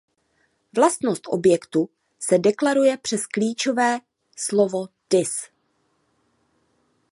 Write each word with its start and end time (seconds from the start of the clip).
Vlastnost 0.75 1.23
objektu 1.27 1.89
se 2.19 2.37
deklaruje 2.39 2.97
přes 2.97 3.25
klíčové 3.27 3.99
slovo 4.37 4.87
this. 5.07 5.49